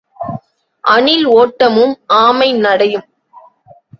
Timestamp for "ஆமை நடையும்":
2.15-3.05